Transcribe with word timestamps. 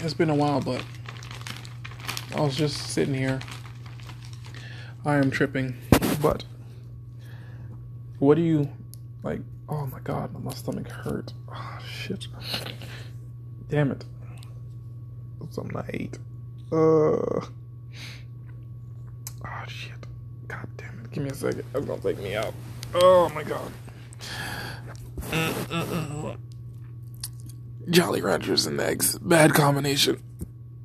It's 0.00 0.14
been 0.14 0.30
a 0.30 0.34
while, 0.34 0.60
but 0.60 0.84
I 2.34 2.40
was 2.40 2.56
just 2.56 2.76
sitting 2.76 3.14
here. 3.14 3.40
I 5.04 5.16
am 5.16 5.30
tripping, 5.30 5.76
but 6.22 6.44
what 8.18 8.36
do 8.36 8.42
you 8.42 8.68
like? 9.22 9.40
Oh 9.68 9.86
my 9.86 10.00
god, 10.00 10.32
my 10.42 10.52
stomach 10.52 10.88
hurt. 10.88 11.32
Oh, 11.52 11.78
shit. 11.84 12.26
Damn 13.68 13.90
it. 13.90 14.04
Something 15.50 15.76
I 15.76 15.90
ate. 15.92 16.18
Uh. 16.70 16.76
Oh 16.76 17.48
shit. 19.66 20.06
God 20.46 20.68
damn 20.76 21.00
it. 21.00 21.10
Give 21.10 21.24
me 21.24 21.30
a 21.30 21.34
second. 21.34 21.64
That's 21.72 21.86
gonna 21.86 22.00
take 22.00 22.18
me 22.18 22.36
out. 22.36 22.54
Oh 22.94 23.30
my 23.34 23.42
god. 23.42 23.72
Mm-mm-mm. 25.30 26.38
Jolly 27.90 28.20
Ranchers 28.20 28.66
and 28.66 28.80
eggs. 28.80 29.18
Bad 29.18 29.54
combination. 29.54 30.22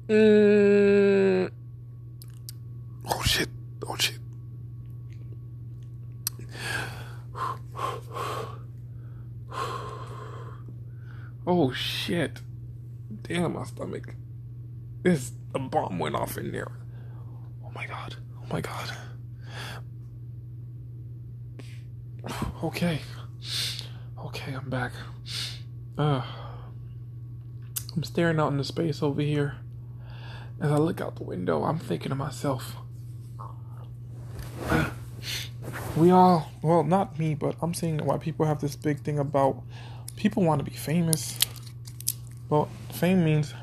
Mm. 0.08 1.52
Oh 3.06 3.22
shit. 3.24 3.50
Oh 3.86 3.96
shit. 3.98 4.20
Oh 11.46 11.74
shit. 11.74 12.40
Damn 13.24 13.54
my 13.54 13.64
stomach. 13.66 14.16
This 15.02 15.34
a 15.54 15.60
bomb 15.60 16.00
went 16.00 16.16
off 16.16 16.38
in 16.38 16.52
there. 16.52 16.72
Oh 17.66 17.72
my 17.76 17.86
god. 17.86 18.16
Oh 18.42 18.46
my 18.52 18.62
god. 18.62 18.92
Okay. 22.64 23.02
Okay, 24.18 24.54
I'm 24.54 24.70
back. 24.70 24.94
Uh 25.98 26.22
I'm 27.96 28.04
staring 28.04 28.40
out 28.40 28.52
into 28.52 28.64
space 28.64 29.04
over 29.04 29.22
here. 29.22 29.58
As 30.60 30.72
I 30.72 30.78
look 30.78 31.02
out 31.02 31.16
the 31.16 31.24
window, 31.24 31.64
I'm 31.64 31.78
thinking 31.78 32.10
to 32.10 32.16
myself, 32.16 32.76
we 35.98 36.10
all, 36.10 36.52
well, 36.62 36.84
not 36.84 37.20
me, 37.20 37.36
but 37.36 37.56
I'm 37.62 37.74
seeing 37.74 38.00
why 38.00 38.18
people 38.18 38.46
have 38.46 38.62
this 38.62 38.76
big 38.76 39.02
thing 39.02 39.20
about 39.20 39.62
people 40.16 40.44
want 40.44 40.64
to 40.64 40.66
be 40.70 40.76
famous. 40.76 41.40
Well, 42.50 42.70
fame 42.92 43.24
means 43.24 43.54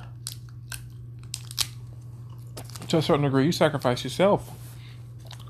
to 2.89 2.99
a 2.99 3.03
certain 3.03 3.23
degree 3.23 3.47
you 3.47 3.53
sacrifice 3.53 4.05
yourself. 4.05 4.51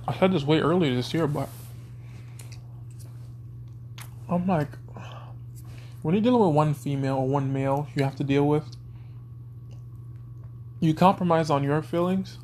I 0.07 0.19
said 0.19 0.33
this 0.33 0.45
way 0.45 0.61
earlier 0.61 0.95
this 0.95 1.13
year, 1.15 1.27
but 1.27 1.49
I'm 4.29 4.47
like, 4.47 4.69
when 6.03 6.15
you're 6.15 6.23
dealing 6.23 6.41
with 6.41 6.55
one 6.55 6.73
female 6.75 7.17
or 7.17 7.29
one 7.29 7.53
male 7.53 7.89
you 7.95 8.05
have 8.05 8.17
to 8.17 8.25
deal 8.25 8.47
with, 8.47 8.65
you 10.81 10.95
compromise 10.95 11.51
on 11.51 11.63
your 11.63 11.83
feelings 11.83 12.39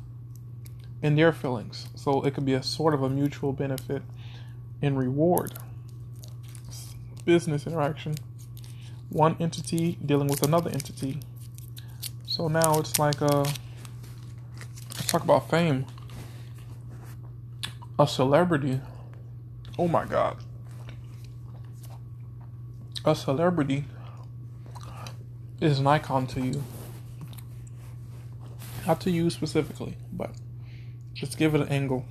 and 1.01 1.17
their 1.17 1.33
feelings. 1.33 1.87
So 1.95 2.21
it 2.23 2.33
could 2.33 2.45
be 2.45 2.53
a 2.53 2.61
sort 2.61 2.93
of 2.93 3.01
a 3.01 3.09
mutual 3.09 3.53
benefit 3.53 4.03
and 4.81 4.97
reward. 4.97 5.55
Business 7.25 7.65
interaction. 7.65 8.15
One 9.09 9.35
entity 9.39 9.97
dealing 10.05 10.27
with 10.27 10.43
another 10.43 10.69
entity. 10.69 11.19
So 12.25 12.47
now 12.47 12.79
it's 12.79 12.99
like 12.99 13.21
a. 13.21 13.45
let's 14.89 15.07
talk 15.07 15.23
about 15.23 15.49
fame. 15.49 15.85
A 17.97 18.07
celebrity. 18.07 18.81
Oh 19.79 19.87
my 19.87 20.05
god 20.05 20.37
a 23.07 23.15
celebrity 23.15 23.85
is 25.61 25.79
an 25.79 25.87
icon 25.87 26.27
to 26.27 26.41
you. 26.41 26.63
Not 28.85 28.99
to 29.01 29.11
you 29.11 29.29
specifically, 29.29 29.95
but 30.11 30.31
just 31.13 31.37
give 31.37 31.55
it 31.55 31.61
an 31.61 31.69
angle. 31.69 32.05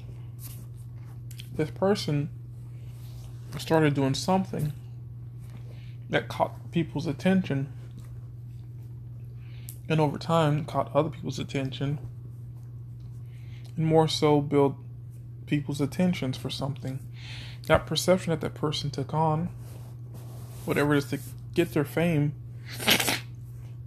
This 1.55 1.71
person 1.71 2.31
started 3.59 3.95
doing 3.95 4.15
something 4.15 4.73
that 6.09 6.29
caught 6.29 6.73
people's 6.73 7.07
attention, 7.07 7.73
and 9.89 10.01
over 10.01 10.19
time 10.19 10.65
caught 10.65 10.95
other 10.95 11.11
people's 11.11 11.39
attention, 11.39 11.99
and 13.77 13.87
more 13.87 14.09
so 14.09 14.41
build 14.41 14.77
people's 15.47 15.81
attentions 15.81 16.37
for 16.37 16.49
something. 16.51 17.01
That 17.67 17.87
perception 17.87 18.31
that 18.31 18.41
that 18.41 18.55
person 18.55 18.91
took 18.91 19.13
on 19.13 19.51
whatever 20.67 20.95
it 20.95 20.99
is 20.99 21.11
to 21.11 21.19
get 21.55 21.73
their 21.73 21.85
fame, 21.85 22.35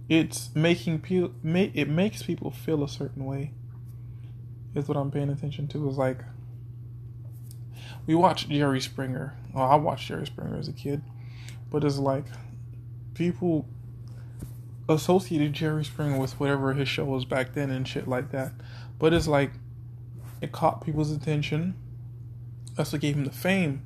it's 0.08 0.54
making 0.54 1.00
people 1.00 1.32
it 1.44 1.88
makes 1.88 2.22
people 2.22 2.50
feel 2.50 2.82
a 2.82 2.88
certain 2.88 3.24
way. 3.24 3.52
Is 4.74 4.88
what 4.88 4.96
I'm 4.96 5.10
paying 5.10 5.30
attention 5.30 5.68
to. 5.68 5.88
Is 5.88 5.96
like 5.96 6.18
we 8.06 8.14
watched 8.14 8.48
Jerry 8.48 8.80
Springer. 8.80 9.36
I 9.54 9.76
watched 9.76 10.08
Jerry 10.08 10.26
Springer 10.26 10.56
as 10.56 10.68
a 10.68 10.72
kid, 10.72 11.02
but 11.70 11.84
it's 11.84 11.98
like 11.98 12.24
people 13.14 13.68
associated 14.88 15.52
Jerry 15.52 15.84
Springer 15.84 16.18
with 16.18 16.38
whatever 16.40 16.72
his 16.72 16.88
show 16.88 17.04
was 17.04 17.24
back 17.24 17.54
then 17.54 17.70
and 17.70 17.86
shit 17.86 18.08
like 18.08 18.30
that. 18.30 18.52
But 18.98 19.12
it's 19.12 19.28
like 19.28 19.52
it 20.40 20.52
caught 20.52 20.84
people's 20.84 21.10
attention. 21.10 21.74
That's 22.76 22.92
what 22.92 23.00
gave 23.00 23.16
him 23.16 23.24
the 23.24 23.30
fame 23.30 23.82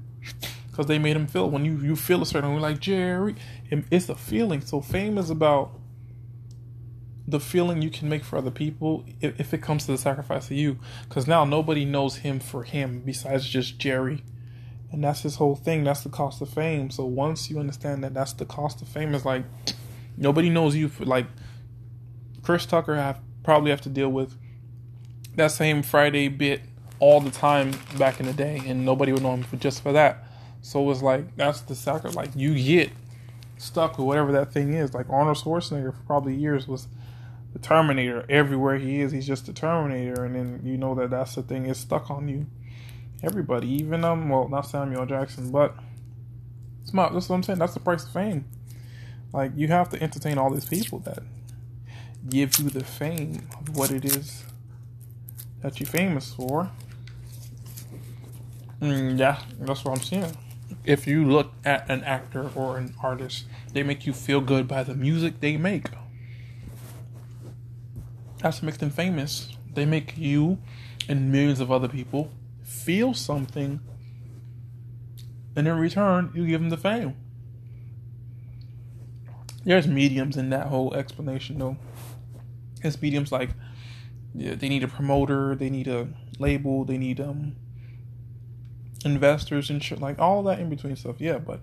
because 0.74 0.86
they 0.86 0.98
made 0.98 1.14
him 1.14 1.28
feel 1.28 1.48
when 1.48 1.64
you 1.64 1.76
you 1.78 1.94
feel 1.94 2.20
a 2.20 2.26
certain 2.26 2.52
way 2.52 2.60
like 2.60 2.80
Jerry 2.80 3.36
it's 3.70 4.08
a 4.08 4.14
feeling. 4.14 4.60
So 4.60 4.80
fame 4.80 5.18
is 5.18 5.30
about 5.30 5.78
the 7.26 7.40
feeling 7.40 7.80
you 7.80 7.90
can 7.90 8.08
make 8.08 8.24
for 8.24 8.36
other 8.36 8.50
people 8.50 9.04
if, 9.20 9.38
if 9.40 9.54
it 9.54 9.62
comes 9.62 9.86
to 9.86 9.92
the 9.92 9.98
sacrifice 9.98 10.46
of 10.46 10.56
you. 10.56 10.78
Because 11.08 11.26
now 11.26 11.44
nobody 11.44 11.84
knows 11.84 12.16
him 12.16 12.40
for 12.40 12.64
him 12.64 13.02
besides 13.04 13.48
just 13.48 13.78
Jerry. 13.78 14.22
And 14.90 15.02
that's 15.02 15.22
his 15.22 15.36
whole 15.36 15.56
thing. 15.56 15.84
That's 15.84 16.02
the 16.02 16.10
cost 16.10 16.40
of 16.42 16.48
fame. 16.50 16.90
So 16.90 17.04
once 17.04 17.50
you 17.50 17.58
understand 17.58 18.04
that 18.04 18.14
that's 18.14 18.32
the 18.32 18.44
cost 18.44 18.82
of 18.82 18.88
fame. 18.88 19.14
Is 19.14 19.24
like 19.24 19.44
nobody 20.16 20.50
knows 20.50 20.76
you 20.76 20.88
for 20.88 21.04
like 21.04 21.26
Chris 22.42 22.66
Tucker 22.66 22.96
have 22.96 23.20
probably 23.42 23.70
have 23.70 23.80
to 23.82 23.88
deal 23.88 24.10
with 24.10 24.36
that 25.36 25.50
same 25.50 25.82
Friday 25.82 26.28
bit 26.28 26.62
all 26.98 27.20
the 27.20 27.30
time 27.30 27.72
back 27.98 28.20
in 28.20 28.26
the 28.26 28.32
day. 28.32 28.60
And 28.66 28.84
nobody 28.84 29.12
would 29.12 29.22
know 29.22 29.34
him 29.34 29.42
for 29.44 29.56
just 29.56 29.82
for 29.82 29.92
that 29.92 30.24
so 30.64 30.90
it's 30.90 31.02
like 31.02 31.36
that's 31.36 31.60
the 31.60 31.74
sucker. 31.74 32.10
Like 32.10 32.30
you 32.34 32.54
get 32.54 32.90
stuck 33.58 33.98
with 33.98 34.06
whatever 34.06 34.32
that 34.32 34.50
thing 34.50 34.72
is. 34.72 34.94
Like 34.94 35.10
Arnold 35.10 35.36
Schwarzenegger 35.36 35.94
for 35.94 36.02
probably 36.06 36.34
years 36.34 36.66
was 36.66 36.88
the 37.52 37.58
Terminator. 37.58 38.24
Everywhere 38.30 38.78
he 38.78 39.02
is, 39.02 39.12
he's 39.12 39.26
just 39.26 39.44
the 39.44 39.52
Terminator, 39.52 40.24
and 40.24 40.34
then 40.34 40.60
you 40.64 40.78
know 40.78 40.94
that 40.94 41.10
that's 41.10 41.34
the 41.34 41.42
thing 41.42 41.66
is 41.66 41.76
stuck 41.76 42.10
on 42.10 42.28
you. 42.28 42.46
Everybody, 43.22 43.68
even 43.74 44.06
um, 44.06 44.30
well, 44.30 44.48
not 44.48 44.62
Samuel 44.62 45.04
Jackson, 45.04 45.52
but 45.52 45.74
it's. 46.80 46.92
That's 46.92 47.28
what 47.28 47.36
I'm 47.36 47.42
saying. 47.42 47.58
That's 47.58 47.74
the 47.74 47.80
price 47.80 48.04
of 48.04 48.12
fame. 48.12 48.46
Like 49.34 49.52
you 49.54 49.68
have 49.68 49.90
to 49.90 50.02
entertain 50.02 50.38
all 50.38 50.48
these 50.48 50.64
people 50.64 51.00
that 51.00 51.22
give 52.26 52.58
you 52.58 52.70
the 52.70 52.84
fame 52.84 53.48
of 53.60 53.76
what 53.76 53.90
it 53.90 54.06
is 54.06 54.44
that 55.60 55.78
you're 55.78 55.86
famous 55.86 56.32
for. 56.32 56.70
Mm, 58.80 59.18
yeah, 59.18 59.40
that's 59.60 59.84
what 59.84 59.98
I'm 59.98 60.02
saying 60.02 60.34
if 60.84 61.06
you 61.06 61.24
look 61.24 61.52
at 61.64 61.88
an 61.90 62.02
actor 62.04 62.50
or 62.54 62.78
an 62.78 62.94
artist, 63.02 63.44
they 63.72 63.82
make 63.82 64.06
you 64.06 64.12
feel 64.12 64.40
good 64.40 64.68
by 64.68 64.82
the 64.82 64.94
music 64.94 65.40
they 65.40 65.56
make. 65.56 65.86
That's 68.38 68.58
what 68.58 68.64
makes 68.64 68.78
them 68.78 68.90
famous. 68.90 69.56
They 69.72 69.86
make 69.86 70.16
you 70.16 70.58
and 71.08 71.30
millions 71.32 71.60
of 71.60 71.70
other 71.70 71.88
people 71.88 72.30
feel 72.62 73.14
something, 73.14 73.80
and 75.56 75.68
in 75.68 75.78
return, 75.78 76.30
you 76.34 76.46
give 76.46 76.60
them 76.60 76.70
the 76.70 76.76
fame. 76.76 77.16
There's 79.64 79.86
mediums 79.86 80.36
in 80.36 80.50
that 80.50 80.66
whole 80.66 80.94
explanation, 80.94 81.58
though. 81.58 81.76
It's 82.82 83.00
mediums 83.00 83.32
like 83.32 83.50
yeah, 84.34 84.54
they 84.54 84.68
need 84.68 84.82
a 84.82 84.88
promoter, 84.88 85.54
they 85.54 85.70
need 85.70 85.88
a 85.88 86.08
label, 86.38 86.84
they 86.84 86.98
need 86.98 87.20
um 87.20 87.56
investors 89.04 89.70
and 89.70 89.82
shit, 89.82 90.00
like 90.00 90.18
all 90.18 90.42
that 90.44 90.58
in 90.58 90.68
between 90.68 90.96
stuff. 90.96 91.16
Yeah, 91.18 91.38
but 91.38 91.60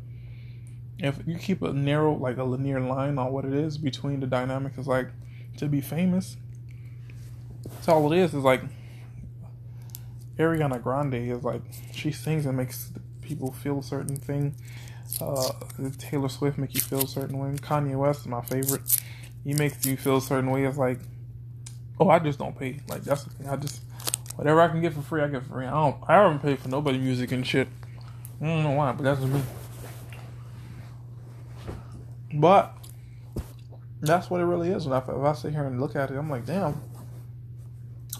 if 0.99 1.19
you 1.25 1.37
keep 1.37 1.61
a 1.61 1.73
narrow, 1.73 2.13
like 2.13 2.37
a 2.37 2.43
linear 2.43 2.79
line 2.79 3.17
on 3.17 3.31
what 3.31 3.45
it 3.45 3.53
is 3.53 3.77
between 3.77 4.19
the 4.19 4.27
dynamic, 4.27 4.73
is 4.77 4.87
like 4.87 5.09
to 5.57 5.67
be 5.67 5.81
famous. 5.81 6.37
That's 7.63 7.87
all 7.87 8.11
it 8.11 8.17
is. 8.17 8.33
Is 8.33 8.43
like 8.43 8.61
Ariana 10.37 10.81
Grande 10.81 11.15
is 11.15 11.43
like 11.43 11.61
she 11.93 12.11
sings 12.11 12.45
and 12.45 12.57
makes 12.57 12.91
people 13.21 13.51
feel 13.51 13.79
a 13.79 13.83
certain 13.83 14.15
thing. 14.15 14.55
Uh, 15.19 15.51
Taylor 15.97 16.29
Swift 16.29 16.57
make 16.57 16.73
you 16.73 16.81
feel 16.81 17.03
a 17.03 17.07
certain 17.07 17.37
way. 17.37 17.49
Kanye 17.57 17.97
West 17.97 18.21
is 18.21 18.27
my 18.27 18.41
favorite. 18.41 18.81
He 19.43 19.53
makes 19.53 19.85
you 19.85 19.97
feel 19.97 20.17
a 20.17 20.21
certain 20.21 20.51
way. 20.51 20.65
It's 20.65 20.77
like, 20.77 20.99
oh, 21.99 22.09
I 22.09 22.19
just 22.19 22.39
don't 22.39 22.57
pay. 22.57 22.79
Like 22.87 23.03
that's 23.03 23.23
the 23.23 23.31
thing. 23.31 23.49
I 23.49 23.55
just 23.55 23.80
Whatever 24.41 24.61
I 24.61 24.69
can 24.69 24.81
get 24.81 24.93
for 24.95 25.03
free, 25.03 25.21
I 25.21 25.27
get 25.27 25.43
free. 25.43 25.67
I 25.67 25.69
don't. 25.69 25.97
I 26.07 26.15
haven't 26.15 26.39
paid 26.39 26.57
for 26.57 26.67
nobody 26.67 26.97
music 26.97 27.31
and 27.31 27.45
shit. 27.45 27.67
I 28.41 28.45
don't 28.45 28.63
know 28.63 28.71
why, 28.71 28.91
but 28.91 29.03
that's 29.03 29.21
me. 29.21 29.39
But 32.33 32.75
That's 34.01 34.31
what 34.31 34.41
it 34.41 34.45
really 34.45 34.71
is. 34.71 34.87
I, 34.87 34.97
if 34.97 35.09
I 35.09 35.33
sit 35.33 35.53
here 35.53 35.63
and 35.65 35.79
look 35.79 35.95
at 35.95 36.09
it, 36.09 36.17
I'm 36.17 36.29
like, 36.29 36.45
damn. 36.45 36.81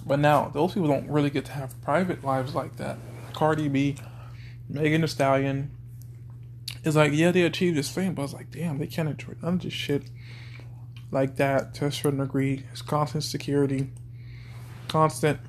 But 0.06 0.20
now 0.20 0.50
those 0.50 0.74
people 0.74 0.88
don't 0.88 1.10
really 1.10 1.32
get 1.32 1.46
to 1.46 1.52
have 1.54 1.80
private 1.82 2.24
lives 2.24 2.54
like 2.54 2.78
that. 2.78 3.00
Cardi 3.34 3.68
B, 3.68 3.96
Megan 4.70 5.02
Thee 5.02 5.08
Stallion. 5.08 5.72
It's 6.84 6.96
like, 6.96 7.14
yeah, 7.14 7.32
they 7.32 7.42
achieved 7.42 7.78
this 7.78 7.90
fame, 7.90 8.14
but 8.14 8.24
it's 8.24 8.34
like, 8.34 8.52
damn, 8.52 8.78
they 8.78 8.88
can't 8.88 9.10
enjoy 9.10 9.34
none 9.42 9.56
of 9.56 9.62
this 9.62 9.74
shit 9.74 10.04
like 11.10 11.36
that 11.38 11.74
to 11.76 11.86
a 11.88 11.92
certain 11.92 12.20
degree. 12.20 12.64
It's 12.72 12.84
constant 12.84 13.24
security, 13.24 13.90
constant 14.88 15.40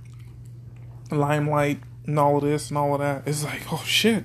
limelight, 1.18 1.80
and 2.06 2.18
all 2.18 2.36
of 2.36 2.42
this 2.42 2.68
and 2.68 2.78
all 2.78 2.94
of 2.94 3.00
that. 3.00 3.22
It's 3.26 3.44
like, 3.44 3.72
oh 3.72 3.82
shit. 3.84 4.24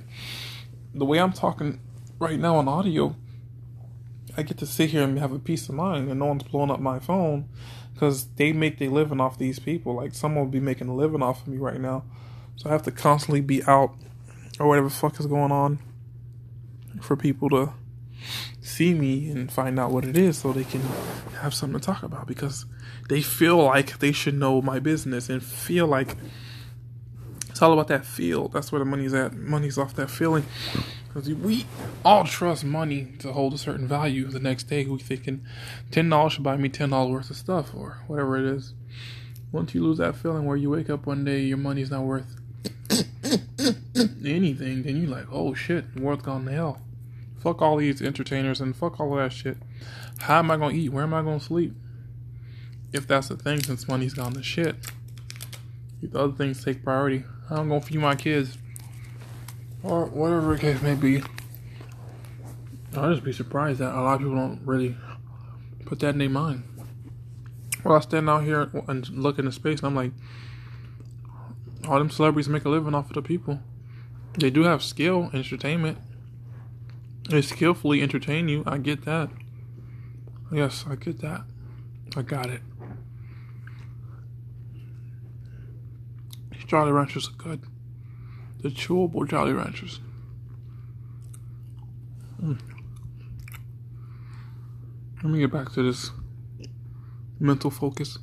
The 0.94 1.06
way 1.06 1.20
I'm 1.20 1.34
talking 1.34 1.80
right 2.20 2.40
now 2.40 2.56
on 2.56 2.68
audio, 2.68 3.16
I 4.36 4.44
get 4.44 4.58
to 4.60 4.66
sit 4.66 4.90
here 4.92 5.04
and 5.04 5.18
have 5.20 5.32
a 5.32 5.40
peace 5.40 5.70
of 5.70 5.76
mind, 5.76 6.10
and 6.10 6.20
no 6.20 6.26
one's 6.26 6.44
blowing 6.44 6.72
up 6.72 6.80
my 6.80 7.00
phone 7.00 7.50
because 7.94 8.28
they 8.36 8.54
make 8.54 8.78
their 8.78 8.90
living 8.90 9.20
off 9.20 9.38
these 9.38 9.60
people. 9.60 9.96
Like 9.96 10.14
someone 10.14 10.46
will 10.46 10.52
be 10.52 10.60
making 10.60 10.88
a 10.88 10.96
living 10.96 11.24
off 11.24 11.42
of 11.42 11.48
me 11.48 11.58
right 11.58 11.80
now, 11.80 12.04
so 12.56 12.70
I 12.70 12.74
have 12.74 12.84
to 12.84 12.92
constantly 12.92 13.42
be 13.42 13.64
out 13.64 13.96
or 14.60 14.68
whatever 14.68 14.90
fuck 14.90 15.20
is 15.20 15.28
going 15.28 15.52
on 15.52 15.80
for 17.02 17.16
people 17.16 17.50
to 17.50 17.74
see 18.62 18.94
me 18.94 19.30
and 19.30 19.52
find 19.52 19.80
out 19.80 19.92
what 19.92 20.04
it 20.04 20.18
is 20.18 20.40
so 20.40 20.52
they 20.52 20.64
can 20.64 20.82
have 21.42 21.54
something 21.54 21.80
to 21.80 21.86
talk 21.86 22.04
about 22.04 22.28
because 22.28 22.66
they 23.10 23.22
feel 23.22 23.58
like 23.64 24.00
they 24.00 24.12
should 24.12 24.34
know 24.34 24.62
my 24.62 24.80
business 24.80 25.30
and 25.30 25.44
feel 25.44 25.88
like 25.88 26.16
it's 27.58 27.64
all 27.64 27.74
about 27.74 27.88
that 27.88 28.06
feel. 28.06 28.50
That's 28.50 28.72
where 28.72 28.78
the 28.78 28.86
money's 28.86 29.16
at. 29.16 29.34
Money's 29.34 29.80
off 29.80 29.96
that 29.96 30.12
feeling. 30.12 30.46
Because 31.08 31.28
we 31.28 31.66
all 32.06 32.24
trust 32.24 32.64
money 32.64 33.14
to 33.18 33.34
hold 33.34 33.56
a 33.56 33.58
certain 33.58 33.88
value. 33.88 34.28
The 34.28 34.40
next 34.40 34.66
day, 34.66 34.86
we 34.86 35.00
thinking 35.00 35.44
ten 35.90 36.08
dollars 36.08 36.34
should 36.34 36.44
buy 36.44 36.56
me 36.56 36.70
ten 36.70 36.92
dollars 36.92 37.12
worth 37.12 37.30
of 37.32 37.36
stuff 37.36 37.74
or 37.74 37.98
whatever 38.06 38.38
it 38.38 38.46
is. 38.46 38.76
Once 39.52 39.74
you 39.74 39.82
lose 39.82 39.98
that 39.98 40.16
feeling 40.16 40.46
where 40.46 40.56
you 40.56 40.70
wake 40.70 40.92
up 40.92 41.08
one 41.08 41.26
day, 41.26 41.40
your 41.40 41.58
money's 41.58 41.90
not 41.90 42.04
worth 42.04 42.36
anything, 44.24 44.84
then 44.84 44.98
you're 45.02 45.10
like, 45.10 45.26
oh 45.32 45.56
shit, 45.56 45.96
the 45.96 46.02
world's 46.04 46.22
gone 46.22 46.46
to 46.46 46.52
hell. 46.52 46.80
Fuck 47.40 47.64
all 47.64 47.78
these 47.78 48.04
entertainers 48.04 48.62
and 48.62 48.76
fuck 48.76 49.00
all 49.00 49.18
of 49.18 49.18
that 49.18 49.36
shit. 49.36 49.58
How 50.20 50.38
am 50.38 50.52
I 50.52 50.58
gonna 50.58 50.76
eat? 50.76 50.90
Where 50.90 51.06
am 51.06 51.16
I 51.16 51.24
gonna 51.24 51.40
sleep? 51.40 51.74
If 52.94 53.08
that's 53.08 53.30
the 53.30 53.36
thing, 53.36 53.64
since 53.64 53.88
money's 53.88 54.14
gone 54.14 54.34
to 54.34 54.44
shit, 54.44 54.76
the 56.04 56.20
other 56.20 56.34
things 56.34 56.64
take 56.64 56.84
priority. 56.84 57.24
I'm 57.50 57.70
gonna 57.70 57.82
feed 57.82 58.00
my 58.00 58.16
kids, 58.16 58.58
or 59.84 60.06
whatever 60.06 60.56
the 60.56 60.60
case 60.60 60.82
may 60.82 60.96
be. 60.96 61.24
I'll 62.96 63.12
just 63.12 63.24
be 63.24 63.32
surprised 63.32 63.80
that 63.80 63.94
a 63.94 64.02
lot 64.02 64.16
of 64.16 64.20
people 64.20 64.36
don't 64.36 64.62
really 64.66 64.98
put 65.86 66.00
that 66.00 66.10
in 66.10 66.18
their 66.18 66.30
mind. 66.30 66.64
Well, 67.84 67.96
I 67.96 68.00
stand 68.02 68.30
out 68.30 68.44
here 68.44 68.70
and 68.88 69.08
look 69.10 69.40
into 69.40 69.52
space, 69.52 69.80
and 69.80 69.88
I'm 69.88 69.96
like, 69.96 70.12
all 71.88 72.00
them 72.00 72.10
celebrities 72.10 72.50
make 72.50 72.66
a 72.66 72.70
living 72.70 72.94
off 72.94 73.08
of 73.08 73.14
the 73.14 73.22
people. 73.22 73.60
They 74.38 74.50
do 74.50 74.64
have 74.64 74.84
skill, 74.84 75.30
entertainment. 75.34 76.00
They 77.30 77.42
skillfully 77.42 78.02
entertain 78.02 78.50
you. 78.50 78.64
I 78.66 78.78
get 78.78 79.06
that. 79.06 79.30
Yes, 80.52 80.86
I 80.90 80.96
get 80.96 81.20
that. 81.22 81.44
I 82.16 82.24
got 82.24 82.50
it. 82.50 82.62
Jolly 86.68 86.92
Ranchers 86.92 87.30
are 87.30 87.44
good. 87.44 87.64
The 88.62 88.70
chewable 88.70 89.28
Jolly 89.28 89.54
Ranchers. 89.54 90.02
Mm. 92.44 92.60
Let 95.24 95.26
me 95.26 95.40
get 95.40 95.52
back 95.52 95.72
to 95.74 95.82
this 95.82 96.12
mental 97.40 97.72
focus. 97.72 98.20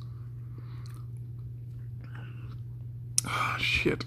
Ah, 3.25 3.57
shit. 3.59 4.05